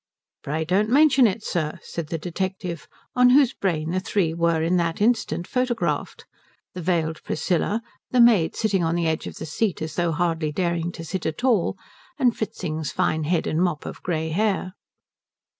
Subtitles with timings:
[0.41, 4.75] "Pray don't mention it, sir," said the detective, on whose brain the three were in
[4.77, 6.25] that instant photographed
[6.73, 10.51] the veiled Priscilla, the maid sitting on the edge of the seat as though hardly
[10.51, 11.77] daring to sit at all,
[12.17, 14.73] and Fritzing's fine head and mop of grey hair.